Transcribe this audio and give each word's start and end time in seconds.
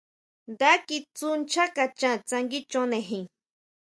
Nda 0.51 0.71
kitsú 0.87 1.27
nchá 1.39 1.65
kaxhan 1.75 2.17
tsánguichonejin. 2.27 3.25